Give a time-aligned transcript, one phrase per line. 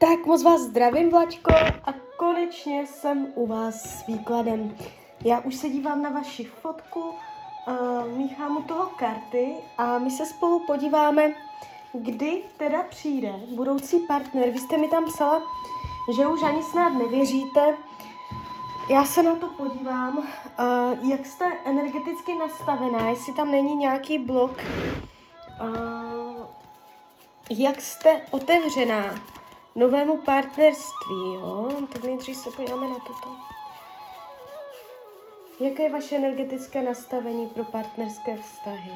[0.00, 4.76] Tak moc vás zdravím, Vlačko, a konečně jsem u vás s výkladem.
[5.24, 10.26] Já už se dívám na vaši fotku, uh, míchám u toho karty a my se
[10.26, 11.32] spolu podíváme,
[11.92, 14.50] kdy teda přijde budoucí partner.
[14.50, 15.42] Vy jste mi tam psala,
[16.16, 17.76] že už ani snad nevěříte.
[18.90, 24.52] Já se na to podívám, uh, jak jste energeticky nastavená, jestli tam není nějaký blok,
[25.60, 26.46] uh,
[27.50, 29.14] jak jste otevřená
[29.74, 31.68] novému partnerství, jo?
[31.92, 33.36] Tak nejdřív se podíváme na toto.
[35.60, 38.92] Jaké je vaše energetické nastavení pro partnerské vztahy?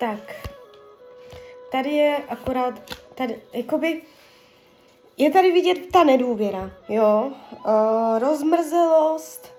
[0.00, 0.48] Tak,
[1.72, 2.74] tady je akorát,
[3.14, 4.02] tady, jakoby,
[5.16, 7.32] je tady vidět ta nedůvěra, jo,
[7.66, 9.52] uh, rozmrzelost,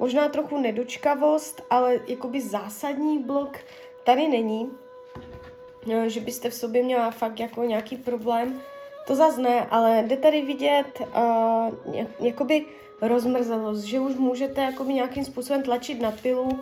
[0.00, 3.58] možná trochu nedočkavost, ale jakoby zásadní blok
[4.04, 4.70] tady není,
[6.06, 8.60] že byste v sobě měla fakt jako nějaký problém,
[9.06, 12.66] to zase ne, ale jde tady vidět uh, jakoby
[13.00, 16.60] rozmrzelost, že už můžete jakoby nějakým způsobem tlačit na pilu,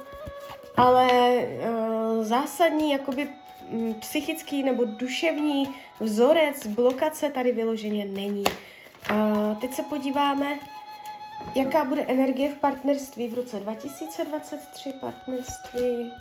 [0.76, 3.28] ale uh, zásadní jakoby
[3.70, 8.44] mm, psychický nebo duševní vzorec, blokace tady vyloženě není.
[9.10, 10.58] Uh, teď se podíváme,
[11.54, 16.12] jaká bude energie v partnerství v roce 2023 partnerství.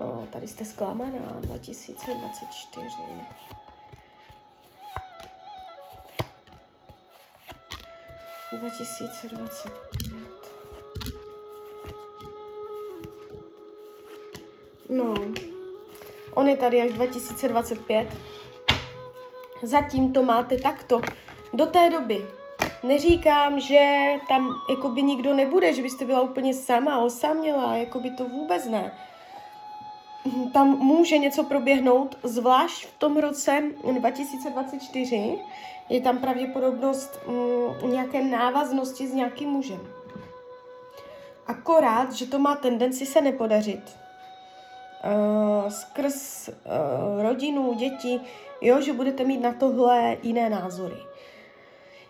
[0.00, 2.86] No, tady jste zklamaná, 2024.
[8.52, 9.72] Dva tisíce dvacet
[14.88, 15.14] No,
[16.34, 18.08] on je tady až 2025.
[19.62, 21.00] Zatím to máte takto.
[21.52, 22.26] Do té doby
[22.82, 28.64] neříkám, že tam jakoby nikdo nebude, že byste byla úplně sama, osamělá, jakoby to vůbec
[28.64, 28.92] ne.
[30.52, 35.38] Tam může něco proběhnout, zvlášť v tom roce 2024,
[35.88, 39.80] je tam pravděpodobnost mm, nějaké návaznosti s nějakým mužem.
[41.46, 43.96] Akorát, že to má tendenci se nepodařit
[45.04, 48.20] uh, skrz uh, rodinu, děti,
[48.60, 50.96] jo, že budete mít na tohle jiné názory.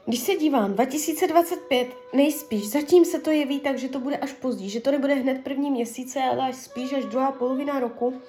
[0.06, 4.70] Když se dívám, 2025 nejspíš, zatím se to jeví tak, že to bude až později,
[4.70, 8.20] že to nebude hned první měsíce, ale až spíš až druhá polovina roku,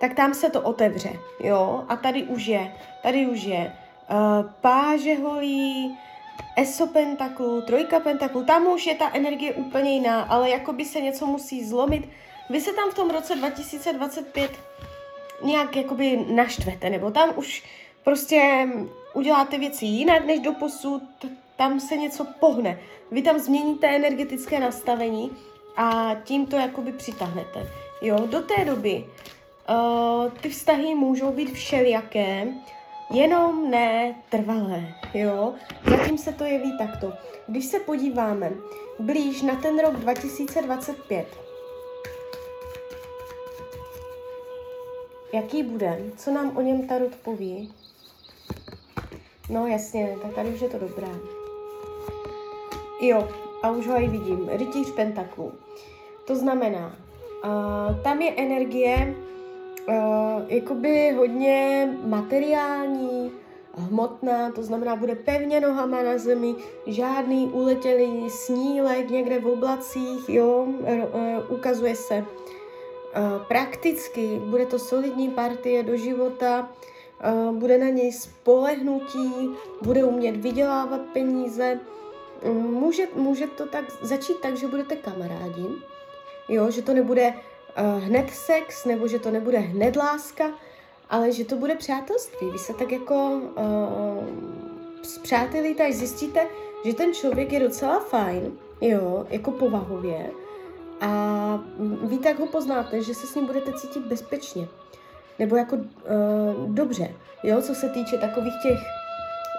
[0.00, 3.72] tak tam se to otevře, jo, a tady už je, tady už je
[4.10, 5.98] uh, páže holí,
[6.56, 11.00] eso pentaklu, trojka pentaklu, tam už je ta energie úplně jiná, ale jako by se
[11.00, 12.08] něco musí zlomit,
[12.50, 14.50] vy se tam v tom roce 2025
[15.42, 17.62] nějak jakoby naštvete, nebo tam už
[18.04, 18.68] prostě
[19.14, 21.02] uděláte věci jinak než do posud,
[21.56, 22.78] tam se něco pohne.
[23.10, 25.30] Vy tam změníte energetické nastavení
[25.76, 27.66] a tím to jakoby přitáhnete.
[28.02, 29.04] Jo, do té doby
[29.68, 32.46] uh, ty vztahy můžou být všelijaké,
[33.10, 35.54] jenom ne trvalé, jo.
[35.90, 37.12] Zatím se to jeví takto.
[37.46, 38.52] Když se podíváme
[38.98, 41.26] blíž na ten rok 2025,
[45.32, 45.98] Jaký bude?
[46.16, 47.72] Co nám o něm Tarot poví?
[49.50, 51.08] No jasně, tak tady už je to dobré.
[53.00, 53.28] Jo,
[53.62, 54.48] a už ho i vidím.
[54.52, 55.52] Rytíř pentaklů.
[56.24, 56.96] To znamená,
[57.44, 59.14] uh, tam je energie
[59.88, 59.94] uh,
[60.48, 63.32] jakoby hodně materiální,
[63.74, 66.54] hmotná, to znamená, bude pevně nohama na zemi,
[66.86, 72.24] žádný uletělý snílek někde v oblacích, jo, uh, ukazuje se
[73.48, 76.68] prakticky, bude to solidní partie do života,
[77.52, 79.50] bude na něj spolehnutí,
[79.82, 81.80] bude umět vydělávat peníze.
[82.52, 85.66] Může, může to tak začít tak, že budete kamarádi,
[86.48, 90.50] jo, že to nebude uh, hned sex, nebo že to nebude hned láska,
[91.10, 92.50] ale že to bude přátelství.
[92.50, 96.46] Vy se tak jako uh, přátelíte, až zjistíte,
[96.84, 100.30] že ten člověk je docela fajn, jo, jako povahově,
[101.00, 101.64] a
[102.02, 104.68] vy tak ho poznáte, že se s ním budete cítit bezpečně.
[105.38, 107.08] Nebo jako uh, dobře,
[107.42, 108.78] jo, co se týče takových těch,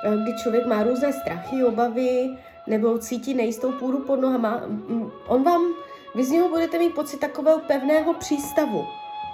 [0.08, 2.38] uh, kdy člověk má různé strachy, obavy,
[2.68, 4.62] nebo cítí nejistou půdu pod nohama.
[5.28, 5.62] On vám,
[6.16, 8.86] vy z něho budete mít pocit takového pevného přístavu,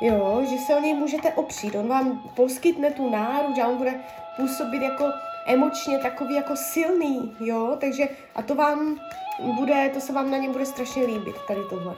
[0.02, 1.76] jo, že se o něj můžete opřít.
[1.76, 3.94] On vám poskytne tu náruč a on bude
[4.36, 5.06] působit jako
[5.46, 9.00] emočně takový jako silný, jo, takže a to vám
[9.56, 11.96] bude, to se vám na něm bude strašně líbit, tady tohle.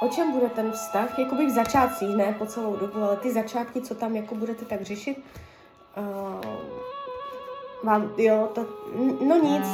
[0.00, 1.18] O čem bude ten vztah?
[1.18, 4.82] Jakoby v začátcích, ne po celou dobu, ale ty začátky, co tam jako budete tak
[4.82, 5.24] řešit,
[5.96, 6.04] uh,
[7.82, 8.66] vám, jo, to,
[9.20, 9.66] no nic,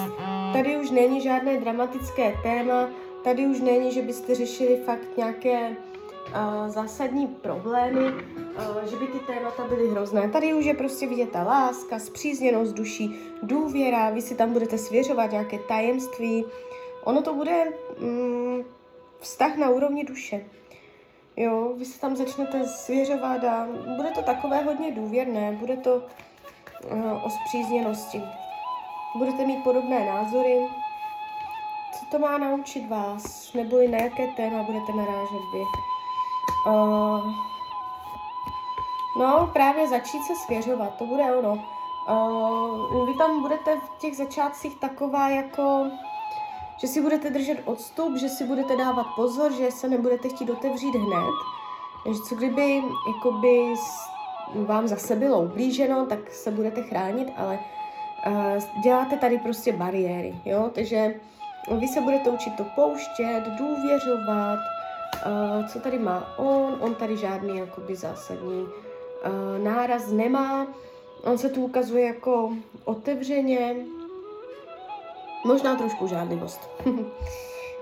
[0.52, 2.88] tady už není žádné dramatické téma,
[3.24, 9.18] tady už není, že byste řešili fakt nějaké uh, zásadní problémy, uh, že by ty
[9.18, 10.28] témata byly hrozné.
[10.28, 15.30] Tady už je prostě vidět ta láska, zpřízněnost duší, důvěra, vy si tam budete svěřovat
[15.30, 16.44] nějaké tajemství.
[17.04, 18.64] Ono to bude mm,
[19.20, 20.44] vztah na úrovni duše.
[21.36, 23.66] Jo, vy se tam začnete svěřovat a
[23.96, 28.22] bude to takové hodně důvěrné, bude to uh, o zpřízněnosti.
[29.16, 30.68] Budete mít podobné názory,
[31.92, 35.60] co to má naučit vás, neboli na jaké téma budete narážet vy.
[36.66, 37.32] Uh,
[39.18, 41.52] no, právě začít se svěřovat, to bude ono.
[42.08, 45.86] Uh, vy tam budete v těch začátcích taková jako,
[46.84, 50.94] že si budete držet odstup, že si budete dávat pozor, že se nebudete chtít otevřít
[50.94, 51.34] hned.
[52.04, 52.82] Takže co kdyby
[53.16, 53.74] jakoby
[54.54, 57.58] vám zase bylo ublíženo, tak se budete chránit, ale
[58.26, 61.14] uh, děláte tady prostě bariéry, jo, takže
[61.78, 67.58] vy se budete učit to pouštět, důvěřovat, uh, co tady má on, on tady žádný
[67.58, 70.66] jakoby zásadní uh, náraz nemá,
[71.22, 72.52] on se tu ukazuje jako
[72.84, 73.76] otevřeně,
[75.44, 76.70] možná trošku žádlivost.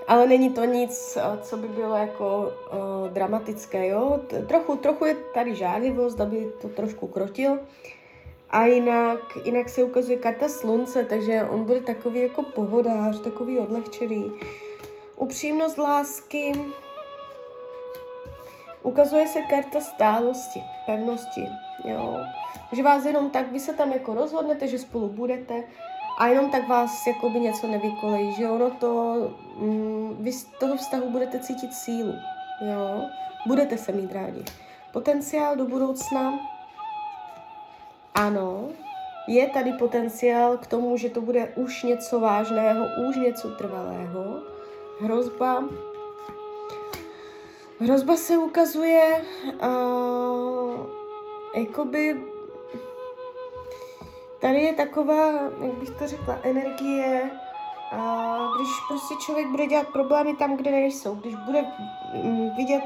[0.09, 4.21] Ale není to nic, co by bylo jako uh, dramatické, jo.
[4.49, 7.59] Trochu, trochu je tady žádlivost, aby to trošku krotil.
[8.51, 14.33] A jinak, jinak se ukazuje karta slunce, takže on bude takový jako pohodář, takový odlehčený.
[15.17, 16.53] Upřímnost lásky.
[18.83, 21.47] Ukazuje se karta stálosti, pevnosti,
[21.85, 22.17] jo.
[22.73, 25.65] Že vás jenom tak, vy se tam jako rozhodnete, že spolu budete
[26.19, 29.15] a jenom tak vás jako by něco nevykolejí, že ono to,
[29.57, 32.15] mm, vy z toho vztahu budete cítit sílu,
[32.61, 33.03] jo.
[33.47, 34.45] Budete se mít rádi.
[34.93, 36.39] Potenciál do budoucna,
[38.15, 38.69] ano,
[39.29, 44.43] je tady potenciál k tomu, že to bude už něco vážného, už něco trvalého.
[45.01, 45.65] Hrozba.
[47.81, 49.25] Hrozba se ukazuje
[49.55, 50.87] uh,
[51.57, 52.32] jakoby
[54.43, 57.31] tady je taková, jak bych to řekla, energie,
[57.93, 61.65] a když prostě člověk bude dělat problémy tam, kde nejsou, když bude
[62.25, 62.83] mm, vidět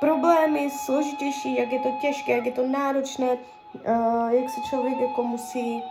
[0.00, 5.22] problémy složitější, jak je to těžké, jak je to náročné, uh, jak se člověk jako
[5.22, 5.82] musí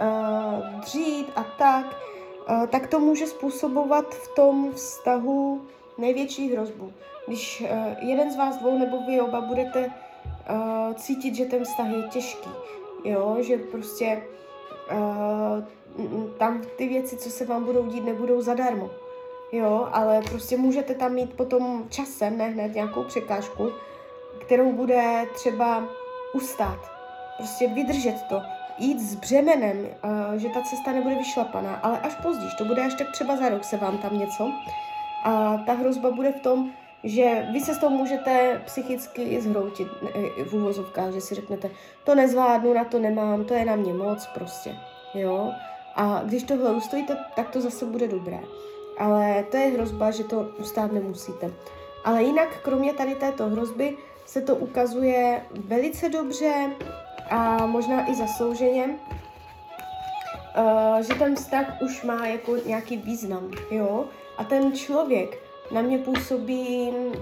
[0.00, 1.86] uh, dřít a tak,
[2.50, 5.62] uh, tak to může způsobovat v tom vztahu
[5.98, 6.92] největší hrozbu.
[7.26, 11.88] Když uh, jeden z vás dvou nebo vy oba budete uh, cítit, že ten vztah
[11.88, 12.50] je těžký,
[13.04, 14.22] jo, že prostě
[14.92, 15.64] uh,
[16.38, 18.90] tam ty věci, co se vám budou dít, nebudou zadarmo,
[19.52, 23.70] jo, ale prostě můžete tam mít potom časem, ne hned nějakou překážku,
[24.40, 25.84] kterou bude třeba
[26.32, 26.78] ustát,
[27.36, 28.42] prostě vydržet to,
[28.78, 32.94] jít s břemenem, uh, že ta cesta nebude vyšlapaná, ale až později, to bude až
[32.94, 34.52] tak třeba za rok se vám tam něco.
[35.24, 36.70] A ta hrozba bude v tom,
[37.04, 41.70] že vy se s toho můžete psychicky zhroutit eh, v úvozovkách, že si řeknete,
[42.04, 44.76] to nezvládnu, na to nemám, to je na mě moc prostě,
[45.14, 45.52] jo.
[45.94, 48.38] A když tohle ustojíte, tak to zase bude dobré.
[48.98, 51.52] Ale to je hrozba, že to ustát nemusíte.
[52.04, 53.96] Ale jinak, kromě tady této hrozby,
[54.26, 56.70] se to ukazuje velice dobře
[57.30, 58.90] a možná i zaslouženě, uh,
[61.00, 64.04] že ten vztah už má jako nějaký význam, jo?
[64.38, 67.12] A ten člověk na mě působí mm,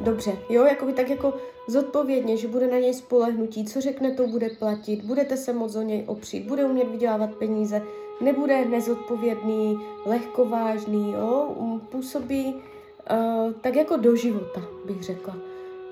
[0.00, 0.64] dobře, jo?
[0.64, 1.34] Jakoby tak jako
[1.66, 5.82] zodpovědně, že bude na něj spolehnutí, co řekne, to bude platit, budete se moc o
[5.82, 7.82] něj opřít, bude umět vydělávat peníze,
[8.20, 11.56] nebude nezodpovědný, lehkovážný, jo?
[11.90, 15.36] Působí uh, tak jako do života, bych řekla.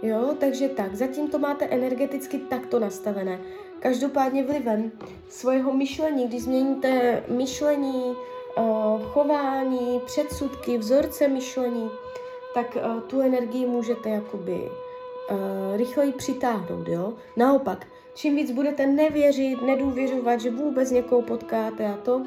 [0.03, 3.41] Jo, takže tak, zatím to máte energeticky takto nastavené.
[3.81, 4.93] Každopádně vlivem
[5.29, 8.17] svého myšlení, když změníte myšlení,
[9.13, 11.91] chování, předsudky, vzorce myšlení,
[12.55, 14.71] tak eh, tu energii můžete jakoby
[15.31, 17.13] eh, rychleji přitáhnout, jo.
[17.37, 22.23] Naopak, čím víc budete nevěřit, nedůvěřovat, že vůbec někoho potkáte a to,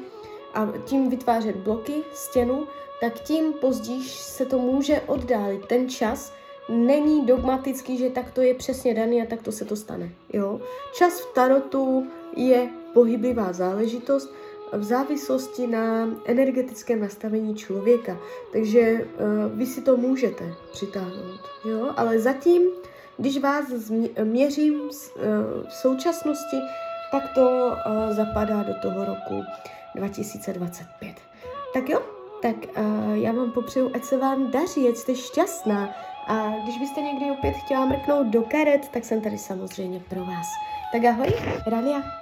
[0.54, 2.66] a tím vytvářet bloky, stěnu,
[3.00, 6.32] tak tím později se to může oddálit ten čas,
[6.68, 10.10] není dogmatický, že tak to je přesně daný a tak to se to stane.
[10.32, 10.60] Jo?
[10.94, 14.34] Čas v tarotu je pohyblivá záležitost
[14.72, 18.18] v závislosti na energetickém nastavení člověka.
[18.52, 21.40] Takže uh, vy si to můžete přitáhnout.
[21.64, 21.90] Jo?
[21.96, 22.62] Ale zatím,
[23.16, 23.64] když vás
[24.24, 24.90] měřím uh,
[25.68, 26.56] v současnosti,
[27.12, 29.42] tak to uh, zapadá do toho roku
[29.94, 31.14] 2025.
[31.74, 32.02] Tak jo,
[32.42, 35.94] tak uh, já vám popřeju, ať se vám daří, ať jste šťastná,
[36.26, 40.46] a když byste někdy opět chtěla mrknout do karet, tak jsem tady samozřejmě pro vás.
[40.92, 41.28] Tak ahoj,
[41.66, 42.21] Rania.